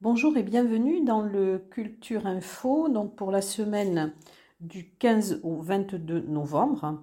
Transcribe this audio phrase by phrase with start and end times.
[0.00, 4.14] Bonjour et bienvenue dans le Culture Info, donc pour la semaine
[4.60, 7.02] du 15 au 22 novembre.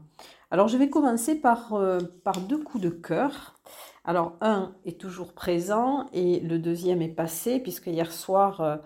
[0.52, 3.56] Alors je vais commencer par, euh, par deux coups de cœur.
[4.04, 8.78] Alors un est toujours présent et le deuxième est passé puisque hier soir euh,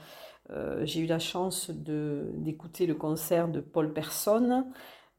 [0.51, 4.65] euh, j'ai eu la chance d'écouter le concert de Paul Personne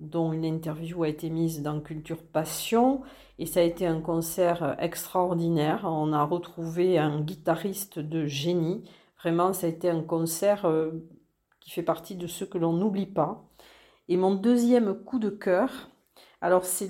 [0.01, 3.03] dont une interview a été mise dans Culture Passion.
[3.39, 5.83] Et ça a été un concert extraordinaire.
[5.85, 8.85] On a retrouvé un guitariste de génie.
[9.21, 10.93] Vraiment, ça a été un concert euh,
[11.61, 13.45] qui fait partie de ceux que l'on n'oublie pas.
[14.09, 15.91] Et mon deuxième coup de cœur,
[16.41, 16.89] alors c'est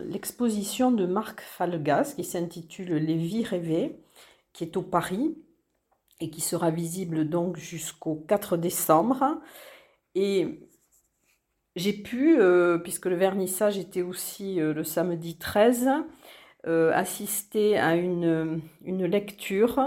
[0.00, 4.00] l'exposition de Marc Falgas qui s'intitule Les vies rêvées,
[4.52, 5.36] qui est au Paris
[6.20, 9.40] et qui sera visible donc jusqu'au 4 décembre.
[10.14, 10.68] Et
[11.74, 15.88] j'ai pu, euh, puisque le vernissage était aussi euh, le samedi 13,
[16.66, 19.80] euh, assister à une, lecture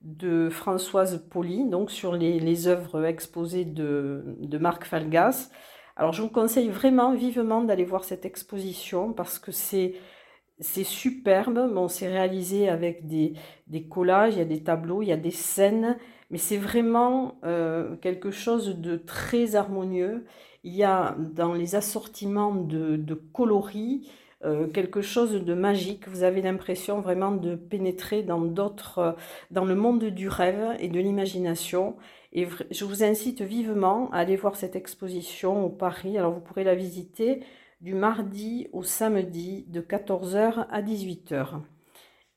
[0.00, 5.50] de Françoise Poli, donc sur les, œuvres exposées de, de, Marc Falgas.
[5.96, 9.94] Alors je vous conseille vraiment vivement d'aller voir cette exposition parce que c'est
[10.58, 11.72] c'est superbe.
[11.72, 13.34] Bon, c'est réalisé avec des,
[13.66, 15.98] des, collages, il y a des tableaux, il y a des scènes,
[16.30, 17.36] mais c'est vraiment
[18.00, 20.24] quelque chose de très harmonieux
[20.64, 24.08] il y a dans les assortiments de, coloris
[24.44, 26.08] euh, quelque chose de magique.
[26.08, 29.12] Vous avez l'impression vraiment de pénétrer dans d'autres, euh,
[29.50, 31.96] dans le monde du rêve et de l'imagination.
[32.32, 36.18] Et je vous incite vivement à aller voir cette exposition au Paris.
[36.18, 37.40] Alors vous pourrez la visiter
[37.80, 41.60] du mardi au samedi de 14h à 18h.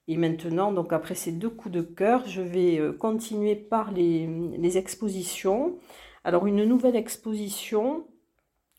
[0.08, 4.28] Et maintenant, donc après ces deux coups de cœur, je vais euh, continuer par les,
[4.58, 5.78] les expositions.
[6.24, 8.06] Alors une nouvelle exposition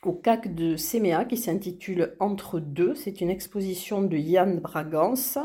[0.05, 2.95] au CAC de Séméa qui s'intitule Entre deux.
[2.95, 5.39] C'est une exposition de Yann Bragance,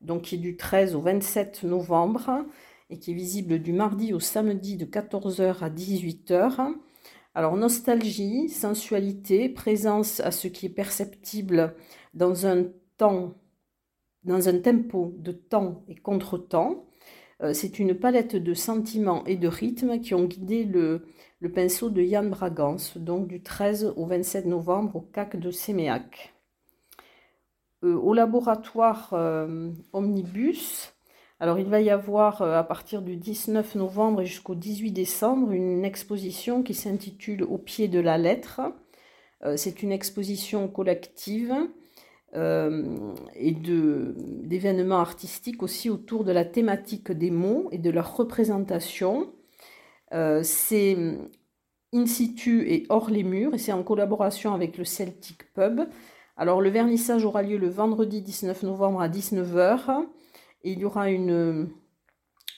[0.00, 2.44] donc qui est du 13 au 27 novembre
[2.90, 6.74] et qui est visible du mardi au samedi de 14h à 18h.
[7.34, 11.74] Alors nostalgie, sensualité, présence à ce qui est perceptible
[12.14, 13.34] dans un temps,
[14.22, 16.86] dans un tempo de temps et contre-temps.
[17.44, 21.06] Euh, c'est une palette de sentiments et de rythmes qui ont guidé le,
[21.54, 26.32] pinceau de Yann Bragance, donc du 13 au 27 novembre au CAC de Séméac.
[27.82, 30.94] Euh, au laboratoire euh, Omnibus,
[31.40, 36.62] alors il va y avoir à partir du 19 novembre jusqu'au 18 décembre une exposition
[36.62, 38.62] qui s'intitule Au pied de la lettre.
[39.56, 41.54] C'est une exposition collective
[42.34, 49.32] et d'événements artistiques aussi autour de la thématique des mots et de leur représentation.
[50.12, 50.96] Euh, c'est
[51.92, 55.82] in situ et hors les murs, et c'est en collaboration avec le Celtic Pub.
[56.36, 60.04] Alors le vernissage aura lieu le vendredi 19 novembre à 19h,
[60.64, 61.68] et il y aura une,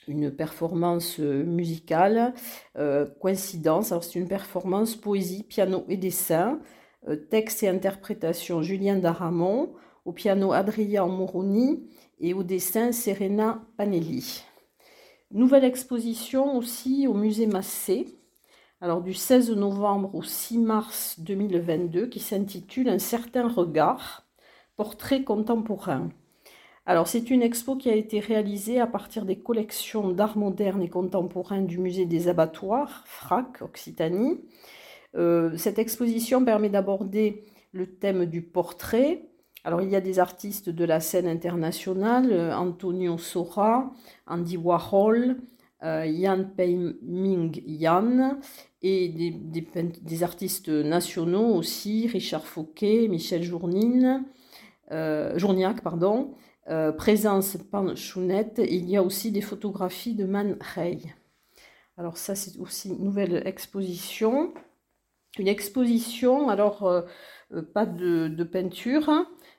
[0.07, 2.33] une performance musicale,
[2.77, 6.63] euh, coïncidence, c'est une performance poésie, piano et dessin, euh,
[7.15, 9.73] texte et interprétation Julien Daramon,
[10.05, 11.83] au piano Adrien Moroni
[12.19, 14.43] et au dessin Serena Panelli.
[15.31, 18.07] Nouvelle exposition aussi au musée Massé,
[18.79, 24.25] alors du 16 novembre au 6 mars 2022, qui s'intitule Un certain regard,
[24.77, 26.09] portrait contemporain.
[26.85, 30.89] Alors c'est une expo qui a été réalisée à partir des collections d'art moderne et
[30.89, 34.39] contemporain du musée des abattoirs, FRAC, Occitanie.
[35.15, 39.27] Euh, cette exposition permet d'aborder le thème du portrait,
[39.67, 43.91] alors il y a des artistes de la scène internationale, euh, Antonio Sora,
[44.25, 45.41] Andy Warhol,
[45.83, 48.39] euh, Yan Pei-Ming Yan,
[48.81, 54.23] et des, artistes nationaux aussi, Richard Fouquet, Michel Journine,
[54.91, 56.33] euh, Journiac, pardon,
[56.97, 61.13] Présence Panchounette, et il y a aussi des photographies de Man Ray.
[61.97, 64.53] Alors ça c'est aussi une nouvelle exposition.
[65.39, 67.05] Une exposition, alors
[67.73, 69.09] pas de, peinture,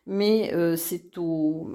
[0.06, 1.12] mais euh, c'est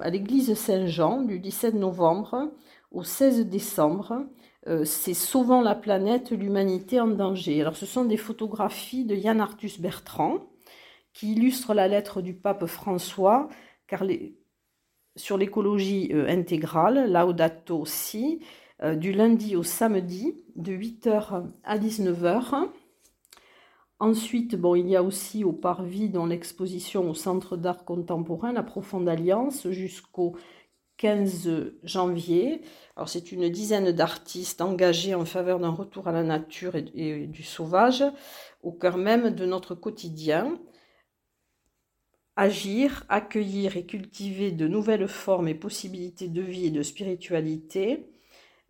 [0.02, 2.52] à l'église Saint-Jean du 17 novembre
[2.92, 4.26] au 16 décembre.
[4.68, 7.62] Euh, c'est Sauvant la planète, l'humanité en danger.
[7.62, 10.40] Alors ce sont des photographies de Yann Arthus Bertrand
[11.14, 13.50] qui illustrent la lettre du pape François
[13.88, 14.04] car
[15.16, 18.42] sur l'écologie euh, intégrale, Laudato Si,
[18.98, 22.68] du lundi au samedi de 8h à 19h.
[24.04, 28.62] Ensuite, bon, il y a aussi au Parvis, dans l'exposition au Centre d'art contemporain, la
[28.62, 30.36] Profonde Alliance, jusqu'au
[30.98, 32.64] 15 janvier.
[32.98, 37.44] Alors, c'est une dizaine d'artistes engagés en faveur d'un retour à la nature et, du
[37.44, 38.04] sauvage,
[38.62, 40.60] au cœur même de notre quotidien.
[42.36, 48.13] agir, accueillir et cultiver de nouvelles formes et possibilités de vie et de spiritualité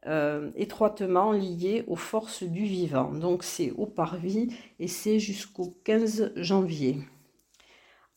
[0.05, 3.11] euh, étroitement liées aux forces du vivant.
[3.11, 6.97] Donc c'est au parvis et c'est jusqu'au 15 janvier.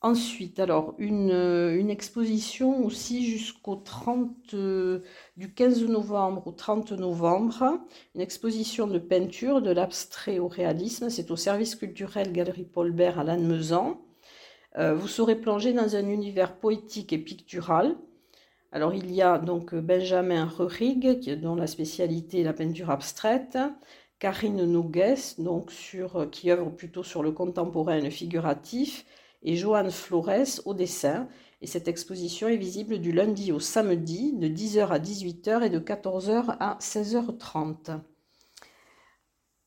[0.02, 5.00] Ensuite, alors une, exposition aussi jusqu'au 30 euh,
[5.36, 7.80] du 15 novembre au 30 novembre,
[8.14, 13.18] une exposition de peinture de l'abstrait au réalisme, c'est au service culturel Galerie Paul Bert
[13.18, 14.00] à Lannemezan.
[14.78, 17.96] Euh, vous serez plongé dans un univers poétique et pictural.
[18.76, 23.56] Alors il y a donc Benjamin Rurig, dont la spécialité est la peinture abstraite,
[24.18, 29.06] Karine Nogues, donc sur, qui œuvre plutôt sur le contemporain et le figuratif,
[29.42, 31.26] et Joanne Flores au dessin.
[31.62, 35.78] Et cette exposition est visible du lundi au samedi de 10h à 18h et de
[35.78, 38.00] 14h à 16h30.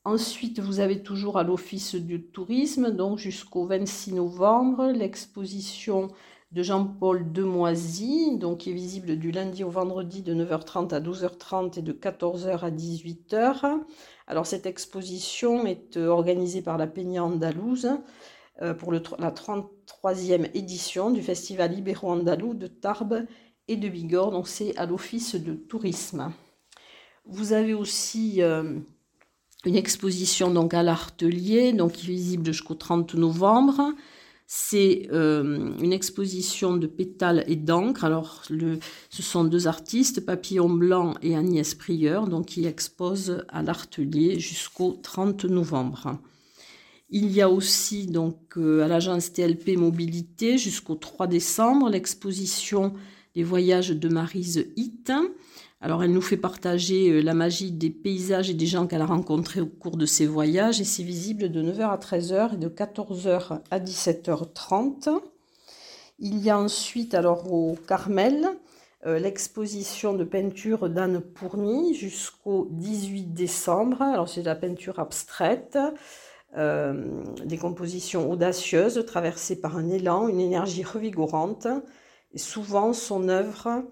[0.04, 6.12] Ensuite, vous avez toujours à l'Office du tourisme, donc jusqu'au 26 novembre, l'exposition
[6.52, 11.78] de Jean-Paul Demoisy, donc qui est visible du lundi au vendredi de 9h30 à 12h30
[11.78, 13.78] et de 14h à 18h.
[14.26, 17.90] Alors cette exposition est euh, organisée par la Peña Andalouse
[18.62, 23.26] euh, pour la 33e édition du Festival Ibéro-Andalou de Tarbes
[23.68, 26.32] et de Bigorre, donc c'est à l'Office de tourisme.
[27.26, 28.42] Vous avez aussi...
[28.42, 28.80] Euh,
[29.66, 33.92] une exposition donc à l'Artelier, donc visible jusqu'au 30 novembre.
[34.52, 38.02] C'est euh, une exposition de pétales et d'encre.
[38.02, 38.42] Alors,
[39.08, 44.98] ce sont deux artistes, Papillon Blanc et Agnès Prieur, donc qui exposent à l'Artelier jusqu'au
[45.00, 46.18] 30 novembre.
[47.10, 52.92] Il y a aussi donc euh, à l'agence TLP Mobilité jusqu'au 3 décembre l'exposition
[53.36, 55.12] des voyages de Marise Hitt
[55.80, 59.06] alors elle nous fait partager euh, la magie des paysages et des gens qu'elle a
[59.06, 62.68] rencontrés au cours de ses voyages et c'est visible de 9h à 13h et de
[62.68, 65.08] 14h à 17h30.
[66.18, 68.46] Il y a ensuite alors au Carmel
[69.06, 74.02] euh, l'exposition de peinture d'Anne Pourny jusqu'au 18 décembre.
[74.02, 75.78] Alors c'est de la peinture abstraite,
[76.58, 81.66] euh, des compositions audacieuses traversées par un élan, une énergie revigorante.
[82.32, 83.82] Et souvent son œuvre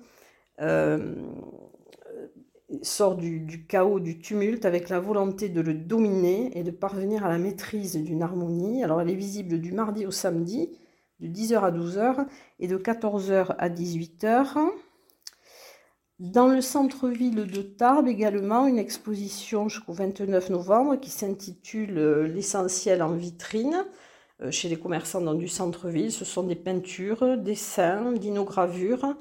[2.82, 7.28] sort du, chaos, du tumulte, avec la volonté de le dominer et de parvenir à
[7.28, 8.84] la maîtrise d'une harmonie.
[8.84, 10.70] Alors elle est visible du mardi au samedi,
[11.20, 12.26] de 10h à 12h
[12.60, 14.70] et de 14h à 18h.
[16.18, 23.02] Dans le centre-ville de Tarbes également, une exposition jusqu'au 29 novembre qui s'intitule euh, L'essentiel
[23.02, 23.84] en vitrine
[24.42, 26.10] euh, chez les commerçants dans du centre-ville.
[26.10, 29.14] Ce sont des peintures, dessins, dinogravures,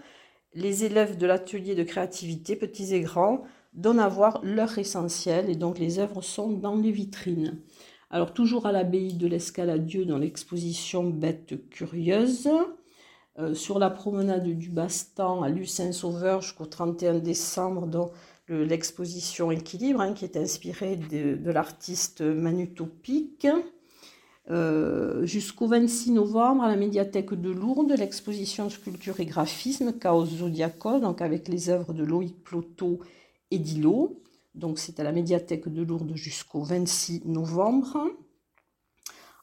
[0.54, 5.56] les élèves de l'atelier de créativité, petits et grands, donnent à voir leur essentiel et
[5.56, 7.62] donc les œuvres sont dans les vitrines.
[8.10, 12.50] Alors toujours à l'abbaye de l'Escaladieu dans l'exposition Bêtes curieuses,
[13.38, 18.12] euh, sur la promenade du Bastan à Lucin-Sauveur jusqu'au 31 décembre dans
[18.50, 23.46] l'exposition Équilibre hein, qui est inspirée de, de l'artiste Manutopique.
[24.50, 31.02] Euh, jusqu'au 26 novembre à la médiathèque de Lourdes, l'exposition sculpture et graphisme Chaos Zodiacol,
[31.02, 33.00] donc avec les œuvres de Loïc Ploto
[33.52, 34.22] et Dilo.
[34.56, 38.08] Donc c'est à la médiathèque de Lourdes jusqu'au 26 novembre.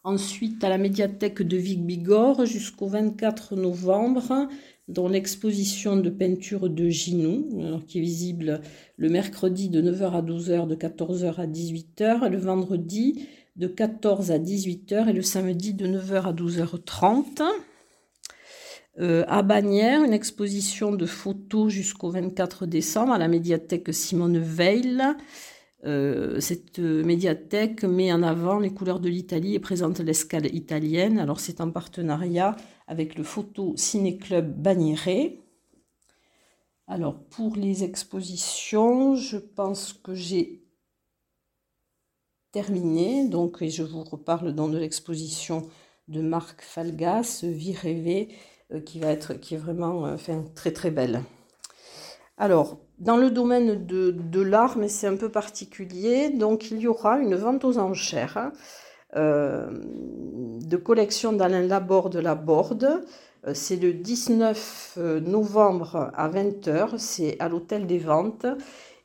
[0.04, 4.48] Ensuite à la médiathèque de Vic-Bigorre jusqu'au 24 novembre,
[4.88, 8.60] dans l'exposition de peinture de Ginou, qui est visible
[8.96, 14.38] le mercredi de 9h à 12h, de 14h à 18h, le vendredi de 14 à
[14.38, 17.42] 18h et le samedi de 9h à 12h30.
[19.00, 25.02] Euh, à Bagnères, une exposition de photos jusqu'au 24 décembre à la médiathèque Simone Veil.
[25.84, 31.18] Euh, cette médiathèque met en avant les couleurs de l'Italie et présente l'escale italienne.
[31.18, 32.56] Alors c'est en partenariat
[32.86, 35.30] avec le Photo Ciné Club Bagnères.
[36.86, 40.63] Alors pour les expositions, je pense que j'ai
[42.54, 43.26] terminé.
[43.26, 45.66] Donc, je vous reparle dans de l'exposition
[46.06, 48.28] de Marc Falgas, Vie rêvée,
[48.72, 50.16] euh, qui va être, qui est vraiment euh,
[50.54, 51.22] très très belle.
[52.38, 56.86] Alors, dans le domaine de, de l'art, mais c'est un peu particulier, donc il y
[56.86, 58.52] aura une vente aux enchères
[59.16, 63.04] euh, de collection d'Alain Laborde de la Borde.
[63.52, 64.96] C'est le 19
[65.26, 68.46] novembre à 20h, c'est à l'hôtel des ventes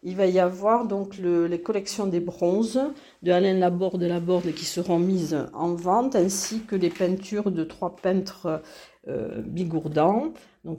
[0.03, 2.81] il va y avoir donc les collections des bronzes
[3.21, 7.63] de Alain Laborde de Laborde qui seront mises en vente, ainsi que les peintures de
[7.63, 8.61] trois peintres
[9.07, 9.41] euh,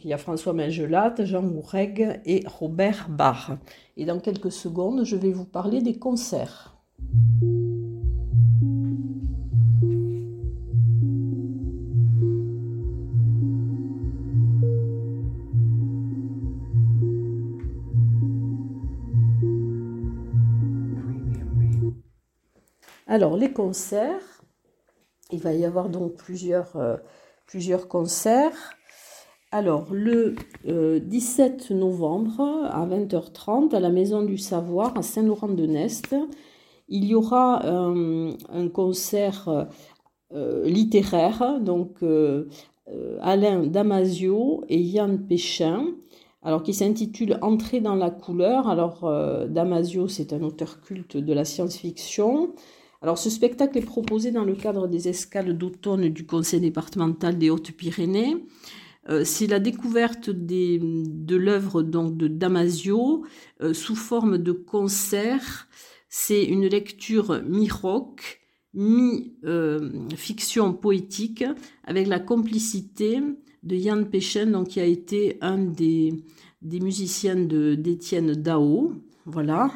[0.05, 3.57] il y a François Mengelat, Jean Goureg et Robert Barr.
[3.97, 6.77] Et dans quelques secondes, je vais vous parler des concerts.
[23.13, 24.45] Alors, les concerts,
[25.33, 26.97] il va y avoir donc plusieurs, euh,
[27.89, 28.77] concerts.
[29.51, 36.15] Alors, le 17 novembre à 20h30, à la Maison du Savoir, à Saint-Laurent-de-Nest,
[36.89, 39.67] il y aura un concert
[40.33, 42.05] littéraire, donc
[43.21, 45.97] Alain Damasio et Yann Péchin
[46.43, 48.69] alors qui s'intitule Entrer dans la couleur.
[48.69, 52.55] Alors euh, Damasio, c'est un auteur culte de la science-fiction.
[53.03, 57.49] Alors ce spectacle est proposé dans le cadre des escales d'automne du Conseil départemental des
[57.49, 58.45] Hautes-Pyrénées.
[59.09, 63.25] Euh, c'est la découverte de l'œuvre de Damasio
[63.63, 65.69] euh, sous forme de concert.
[66.11, 68.43] C'est une lecture mi-rock,
[68.75, 69.15] mi-fiction
[70.75, 71.45] poétique,
[71.85, 73.21] avec la complicité
[73.63, 76.13] de Yann Péchen, donc, qui a été un des,
[76.61, 78.93] des musiciens d'Étienne Dao.
[79.25, 79.71] Voilà.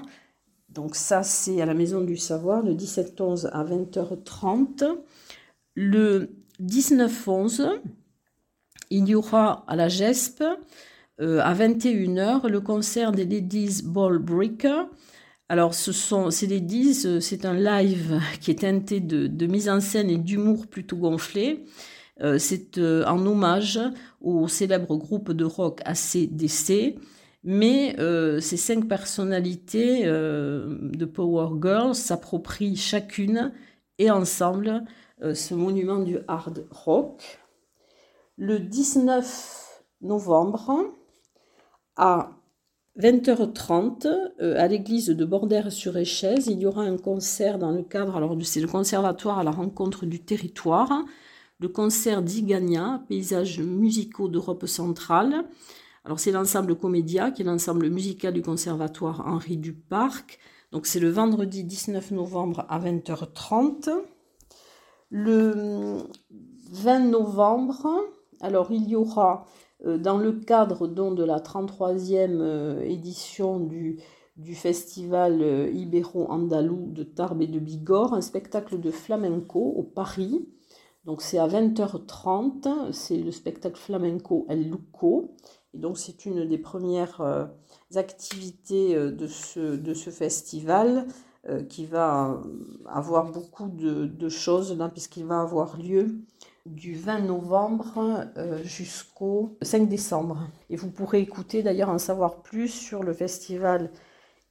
[0.75, 4.99] Donc ça, c'est à la Maison du Savoir, le 17-11 à 20h30.
[5.75, 6.31] Le
[6.63, 7.81] 19-11,
[8.91, 10.43] il y aura à la GESP,
[11.21, 14.85] euh, à 21h, le concert des Ladies Ball Breaker.
[15.49, 19.69] Alors, ce sont ces Ladies, euh, c'est un live qui est teinté de, de mise
[19.69, 21.65] en scène et d'humour plutôt gonflé.
[22.21, 23.81] Euh, c'est euh, en hommage
[24.21, 26.97] au célèbre groupe de rock ACDC,
[27.45, 33.53] mais euh, ces cinq personnalités de Power Girls s'approprient chacune
[33.99, 34.83] et ensemble
[35.23, 37.39] ce monument du hard rock.
[38.37, 40.93] Le 19 novembre
[41.97, 42.31] à
[42.99, 44.07] 20h30,
[44.57, 48.69] à l'église de Bordère-sur-Échèze, il y aura un concert dans le cadre, alors c'est le
[48.69, 51.05] conservatoire à la rencontre du territoire,
[51.59, 55.45] le concert d'Igania, paysages musicaux d'Europe centrale.
[56.05, 60.39] Alors c'est l'ensemble Comédia, qui est l'ensemble musical du conservatoire Henri Duparc.
[60.71, 63.91] Donc c'est le vendredi 19 novembre à 20h30.
[65.09, 66.03] Le
[66.73, 67.87] 20 novembre,
[68.41, 69.47] alors il y aura
[69.87, 74.01] euh, dans le cadre donc, de la 33e euh, édition du,
[74.37, 80.49] du festival euh, Ibéro-Andalou de Tarbes et de Bigorre, un spectacle de flamenco au Paris.
[81.05, 85.35] Donc c'est à 20h30, c'est le spectacle flamenco El Luco.
[85.75, 87.47] Donc c'est une des premières euh,
[87.97, 91.07] activités euh, de ce, de ce festival
[91.49, 92.41] euh, qui va
[92.87, 96.15] avoir beaucoup de, choses puisqu'il va avoir lieu
[96.65, 98.25] du 20 novembre
[98.63, 100.49] jusqu'au 5 décembre.
[100.71, 103.91] Et vous pourrez écouter d'ailleurs en savoir plus sur le festival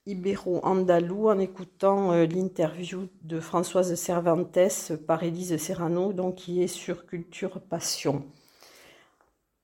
[0.06, 7.60] ibéro-andalou en écoutant l'interview de Françoise Cervantes par Élise Serrano, donc qui est sur Culture
[7.62, 8.24] Passion.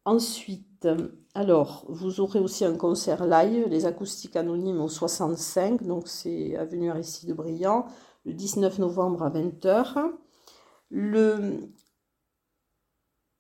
[0.06, 0.69] Ensuite,
[1.34, 6.92] alors, vous aurez aussi un concert live, les acoustiques anonymes au 65, donc c'est avenue
[6.92, 7.86] de Briand,
[8.26, 10.12] le 19 novembre à 20h.
[10.90, 11.60] Le,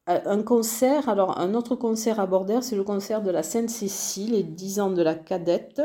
[0.08, 4.44] un concert, alors un autre concert à Bordère, c'est le concert de la Sainte-Cécile, les
[4.44, 5.82] 10 ans de la cadette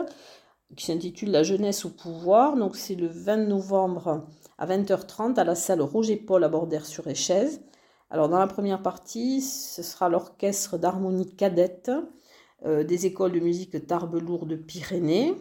[0.76, 2.56] qui s'intitule La jeunesse au pouvoir.
[2.56, 4.26] Donc c'est le 20 novembre
[4.58, 7.61] à 20h30 à la salle Roger Paul à Bordère-sur-Échèze.
[8.11, 11.90] Alors dans la première partie, ce sera l'orchestre d'harmonie cadette
[12.64, 15.34] euh, des écoles de musique Tarbes Lourdes Pyrénées.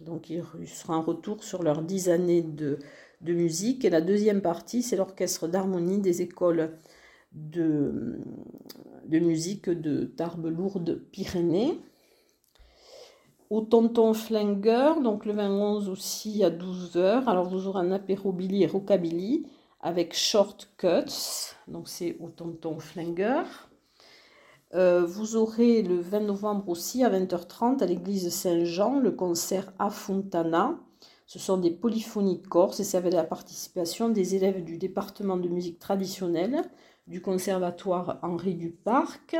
[0.00, 2.78] Donc il sera un retour sur leurs dix années de,
[3.22, 3.84] musique.
[3.84, 6.76] Et la deuxième partie, c'est l'orchestre d'harmonie des écoles
[7.32, 8.20] de,
[9.10, 11.80] musique de Tarbes Lourdes Pyrénées
[13.50, 17.24] au Tonton Flingueur, donc le 21 aussi à 12h.
[17.24, 19.46] Alors vous aurez un apéro Billy et Rockabilly
[19.80, 23.68] avec Shortcuts, donc c'est au Tonton Flingueur.
[24.74, 29.88] Euh, vous aurez le 20 novembre aussi à 20h30 à l'église Saint-Jean le concert A
[29.90, 30.78] Fontana.
[31.26, 35.48] Ce sont des polyphonies corses et ça avec la participation des élèves du département de
[35.48, 36.62] musique traditionnelle
[37.06, 39.36] du conservatoire Henri Duparc.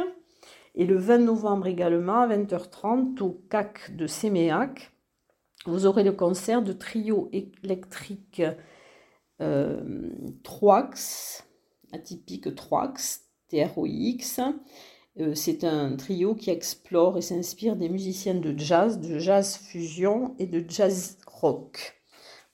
[0.75, 4.93] Et le 20 novembre également, à 20h30, au CAC de Séméac,
[5.67, 8.43] vous aurez le concert de trio électrique
[9.41, 10.11] euh,
[10.43, 11.47] Troax,
[11.93, 14.41] atypique Troax, TROX.
[15.21, 20.35] Euh, c'est un trio qui explore et s'inspire des musiciens de jazz, de jazz fusion
[20.39, 22.01] et de jazz rock.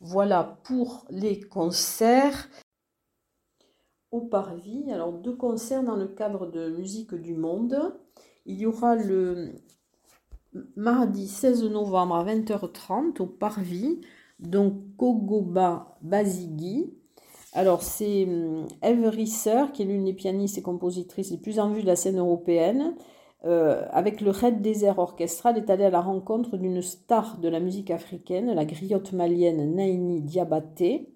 [0.01, 2.49] Voilà pour les concerts
[4.11, 4.91] au Parvis.
[4.91, 7.99] Alors deux concerts dans le cadre de Musique du Monde.
[8.47, 9.55] Il y aura le
[10.77, 14.01] mardi 16 novembre à 20h30 au Parvis,
[14.39, 16.93] donc Kogoba Basigi.
[17.53, 18.27] Alors c'est
[18.83, 21.97] Eve Risser, qui est l'une des pianistes et compositrices les plus en vue de la
[21.97, 22.95] scène européenne.
[23.45, 27.61] Euh, avec le Red Desert Orchestra, est allée à la rencontre d'une star de la
[27.61, 31.11] musique africaine, la griotte malienne Naini Diabaté.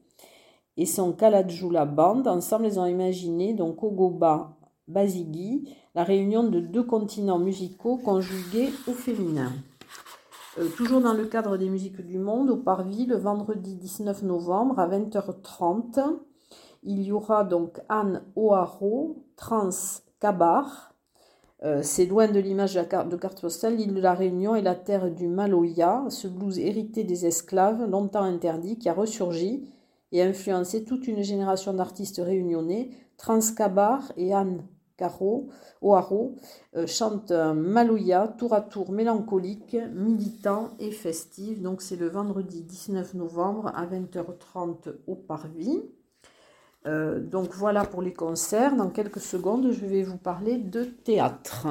[0.77, 2.23] et son Kaladjula Band.
[2.27, 4.57] Ensemble, ils ont imaginé donc Ogoba
[4.87, 9.51] Basigi, la réunion de deux continents musicaux conjugués au féminin.
[10.59, 14.79] Euh, toujours dans le cadre des musiques du monde, au Parvis, le vendredi 19 novembre
[14.81, 16.01] à 20h30,
[16.83, 19.71] il y aura donc Anne O'Haro, Trans
[20.19, 20.95] Kabar.
[21.63, 22.83] Euh, c'est loin de l'image de,
[23.17, 27.27] carte, postale, l'île de la Réunion est la terre du Maloya, ce blues hérité des
[27.27, 29.69] esclaves, longtemps interdit, qui a ressurgi
[30.11, 32.91] et influencé toute une génération d'artistes réunionnais.
[33.17, 34.65] Trans Kabar et Anne
[34.99, 35.49] Caro,
[35.81, 36.35] O'Haro
[36.77, 41.63] euh, chante un Maloya tour à tour mélancolique, militant et festif.
[41.63, 45.81] Donc c'est le vendredi 19 novembre à 20h30 au Parvis.
[46.87, 48.77] Euh, donc voilà pour les concerts.
[48.77, 51.69] Dans quelques secondes, je vais vous parler de théâtre.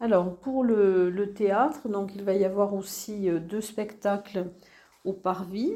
[0.00, 4.46] Alors pour le, le, théâtre, donc il va y avoir aussi euh, deux spectacles
[5.04, 5.72] au parvis.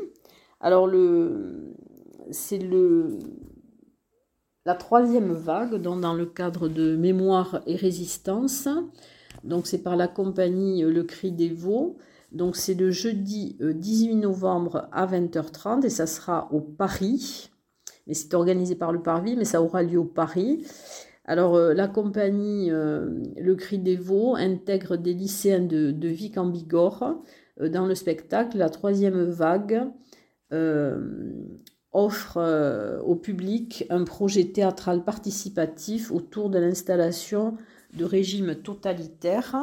[0.60, 0.88] Alors,
[2.30, 3.18] c'est le,
[4.64, 8.66] la troisième vague dans le cadre de Mémoire et Résistance.
[9.42, 11.98] Donc, c'est par la compagnie Le Cri des Veaux.
[12.32, 17.50] Donc, c'est le jeudi 18 euh, novembre à 20h30 et ça sera au Paris.
[18.06, 20.64] Mais c'est organisé par le Parvis, mais ça aura lieu au Paris.
[21.26, 26.46] Alors, euh, la compagnie euh, Le Cri des Veaux intègre des lycéens de, Vic en
[26.46, 27.16] Bigorre
[27.60, 29.90] euh, dans le spectacle, la troisième vague
[31.90, 37.56] offre au public un projet théâtral participatif autour de l'installation
[37.94, 39.56] de régimes totalitaires.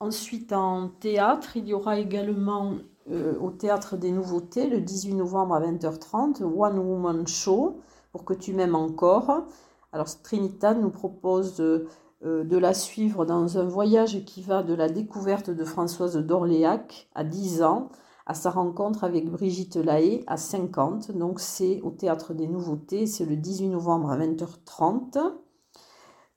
[0.00, 2.76] Ensuite, en théâtre, il y aura également
[3.10, 7.82] au Théâtre des Nouveautés, le 18 novembre à 20h30, One Woman Show,
[8.16, 9.44] pour que tu m'aimes encore.
[9.92, 11.84] Alors, Trinita nous propose euh,
[12.22, 17.24] de la suivre dans un voyage qui va de la découverte de Françoise d'Orléac à
[17.24, 17.90] 10 ans
[18.24, 21.12] à sa rencontre avec Brigitte Lahaye à 50.
[21.12, 25.18] Donc c'est au Théâtre des Nouveautés, c'est le 18 novembre à 20h30.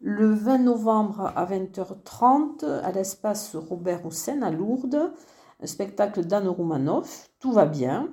[0.02, 5.14] Le 20 novembre à 20h30, à l'espace Robert Hossein à Lourdes,
[5.64, 8.10] un spectacle d'Anne Roumanoff, Tout va bien,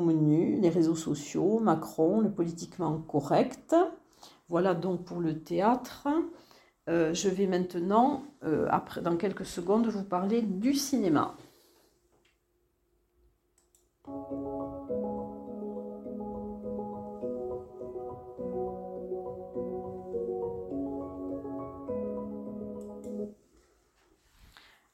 [0.00, 3.74] menu, les réseaux sociaux, Macron, le politiquement correct.
[4.48, 6.08] Voilà donc pour le théâtre.
[6.88, 11.36] Euh, je vais maintenant, euh, après, dans quelques secondes, vous parler du cinéma.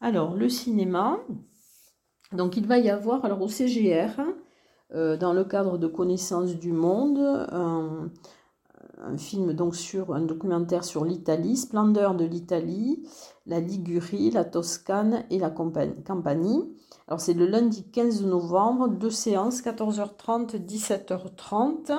[0.00, 1.18] Alors, le cinéma,
[2.32, 4.32] donc il va y avoir, alors au CGR, euh,
[4.94, 8.10] dans le cadre de Connaissance du Monde, un,
[9.00, 13.06] un film donc sur un documentaire sur l'Italie, Splendeur de l'Italie,
[13.46, 16.76] la Ligurie, la Toscane et la Campanie.
[17.06, 21.92] Alors c'est le lundi 15 novembre, deux séances, 14h30, 17h30.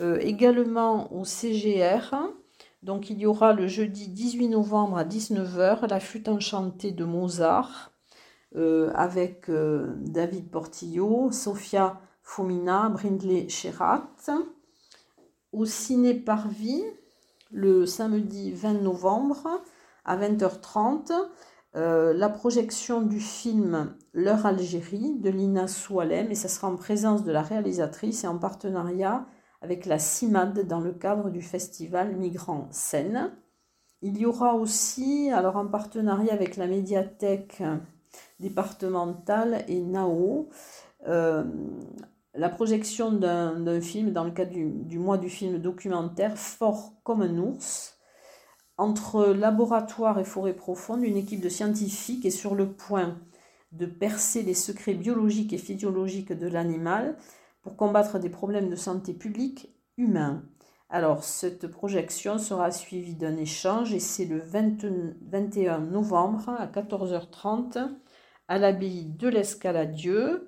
[0.00, 2.16] Euh, également au CGR,
[2.82, 7.93] donc il y aura le jeudi 18 novembre à 19h la flûte enchantée de Mozart
[8.56, 14.08] euh, avec euh, David Portillo, Sofia Fomina, Brindley Cherat
[15.52, 16.84] au Ciné Parvis
[17.50, 19.48] le samedi 20 novembre
[20.04, 21.12] à 20h30
[21.76, 27.24] euh, la projection du film L'heure Algérie de Lina Soualem et ça sera en présence
[27.24, 29.26] de la réalisatrice et en partenariat
[29.62, 33.32] avec la CIMAD dans le cadre du festival Migrants Seine.
[34.02, 37.62] Il y aura aussi, alors en partenariat avec la médiathèque
[38.40, 40.48] départementale et NAO,
[41.06, 41.44] euh,
[42.34, 47.38] la projection d'un film dans le cadre du, mois du film documentaire Fort comme un
[47.38, 47.98] ours.
[48.76, 53.20] Entre laboratoire et forêt profonde, une équipe de scientifiques est sur le point
[53.70, 57.16] de percer les secrets biologiques et physiologiques de l'animal
[57.62, 60.42] pour combattre des problèmes de santé publique humains.
[60.90, 67.88] Alors, cette projection sera suivie d'un échange et c'est le 21 novembre à 14h30
[68.48, 70.46] à l'abbaye de l'Escaladieu.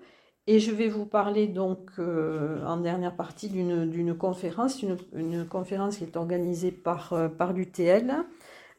[0.49, 4.81] Et je vais vous parler donc euh, en dernière partie d'une conférence,
[5.13, 8.15] une, conférence qui est organisée par, euh, par l'UTL.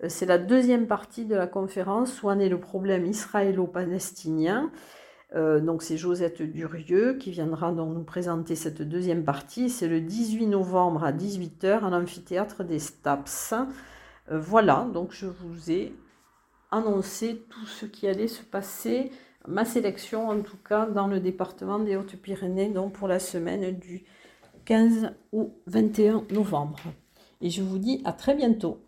[0.01, 4.71] Euh, c'est la deuxième partie de la conférence où en est le problème israélo-palestinien.
[5.35, 9.69] donc c'est Josette Durieux qui viendra donc nous présenter cette deuxième partie.
[9.69, 13.53] C'est le 18 novembre à 18h à l'amphithéâtre des Staps.
[14.31, 15.93] voilà, donc je vous ai
[16.71, 19.11] annoncé tout ce qui allait se passer
[19.47, 24.03] ma sélection en tout cas dans le département des Hautes-Pyrénées, donc pour la semaine du
[24.65, 26.79] 15 au 21 novembre.
[27.41, 28.81] Et je vous dis à très bientôt.